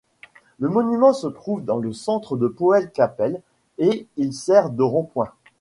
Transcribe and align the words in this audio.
Le 0.57 0.67
monument 0.67 1.13
se 1.13 1.27
trouve 1.27 1.63
dans 1.63 1.77
le 1.77 1.93
centre 1.93 2.35
de 2.35 2.47
Poelcappelle 2.47 3.39
et 3.77 4.07
il 4.17 4.33
sert 4.33 4.71
de 4.71 4.81
rond-point. 4.81 5.29